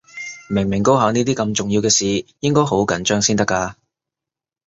[0.49, 3.75] 明明高考呢啲咁重要嘅事，應該好緊張先得㗎